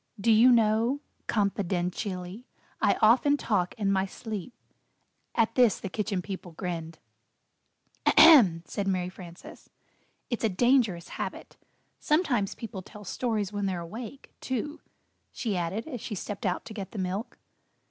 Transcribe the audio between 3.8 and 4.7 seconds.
my sleep."